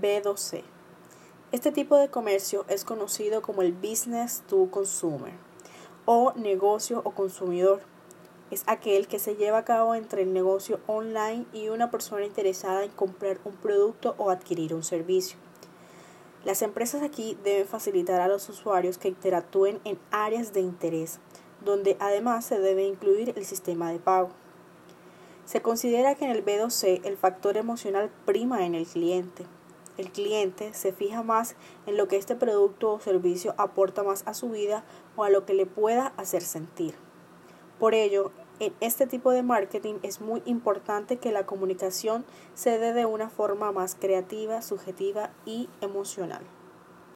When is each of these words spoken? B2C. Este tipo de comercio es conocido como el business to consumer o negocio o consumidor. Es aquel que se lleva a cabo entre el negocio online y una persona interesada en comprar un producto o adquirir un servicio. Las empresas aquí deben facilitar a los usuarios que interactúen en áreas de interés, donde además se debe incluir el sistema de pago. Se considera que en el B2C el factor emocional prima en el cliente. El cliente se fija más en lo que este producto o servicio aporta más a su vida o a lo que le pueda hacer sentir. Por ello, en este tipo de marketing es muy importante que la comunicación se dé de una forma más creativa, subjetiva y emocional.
B2C. 0.00 0.62
Este 1.50 1.72
tipo 1.72 1.96
de 1.96 2.08
comercio 2.08 2.64
es 2.68 2.84
conocido 2.84 3.40
como 3.42 3.62
el 3.62 3.72
business 3.72 4.42
to 4.48 4.68
consumer 4.70 5.32
o 6.10 6.32
negocio 6.36 7.02
o 7.04 7.10
consumidor. 7.10 7.80
Es 8.50 8.64
aquel 8.66 9.08
que 9.08 9.18
se 9.18 9.36
lleva 9.36 9.58
a 9.58 9.64
cabo 9.64 9.94
entre 9.94 10.22
el 10.22 10.32
negocio 10.32 10.80
online 10.86 11.44
y 11.52 11.68
una 11.68 11.90
persona 11.90 12.24
interesada 12.24 12.82
en 12.82 12.90
comprar 12.90 13.38
un 13.44 13.54
producto 13.56 14.14
o 14.16 14.30
adquirir 14.30 14.72
un 14.72 14.82
servicio. 14.82 15.38
Las 16.46 16.62
empresas 16.62 17.02
aquí 17.02 17.36
deben 17.44 17.66
facilitar 17.66 18.22
a 18.22 18.28
los 18.28 18.48
usuarios 18.48 18.96
que 18.96 19.08
interactúen 19.08 19.80
en 19.84 19.98
áreas 20.10 20.54
de 20.54 20.60
interés, 20.60 21.18
donde 21.62 21.98
además 22.00 22.46
se 22.46 22.58
debe 22.58 22.84
incluir 22.84 23.34
el 23.36 23.44
sistema 23.44 23.92
de 23.92 23.98
pago. 23.98 24.30
Se 25.44 25.60
considera 25.60 26.14
que 26.14 26.24
en 26.24 26.30
el 26.30 26.42
B2C 26.42 27.04
el 27.04 27.18
factor 27.18 27.58
emocional 27.58 28.10
prima 28.24 28.64
en 28.64 28.74
el 28.74 28.86
cliente. 28.86 29.44
El 29.98 30.12
cliente 30.12 30.72
se 30.74 30.92
fija 30.92 31.22
más 31.22 31.56
en 31.86 31.96
lo 31.96 32.08
que 32.08 32.16
este 32.16 32.36
producto 32.36 32.92
o 32.92 33.00
servicio 33.00 33.54
aporta 33.58 34.04
más 34.04 34.22
a 34.26 34.32
su 34.32 34.48
vida 34.48 34.84
o 35.16 35.24
a 35.24 35.30
lo 35.30 35.44
que 35.44 35.54
le 35.54 35.66
pueda 35.66 36.14
hacer 36.16 36.42
sentir. 36.42 36.94
Por 37.80 37.94
ello, 37.94 38.30
en 38.60 38.72
este 38.80 39.06
tipo 39.06 39.32
de 39.32 39.42
marketing 39.42 39.96
es 40.02 40.20
muy 40.20 40.40
importante 40.44 41.18
que 41.18 41.32
la 41.32 41.46
comunicación 41.46 42.24
se 42.54 42.78
dé 42.78 42.92
de 42.92 43.06
una 43.06 43.28
forma 43.28 43.72
más 43.72 43.96
creativa, 43.96 44.62
subjetiva 44.62 45.30
y 45.44 45.68
emocional. 45.80 46.42